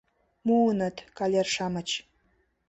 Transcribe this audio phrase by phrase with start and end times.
[0.47, 1.89] —Муыныт, калер-шамыч...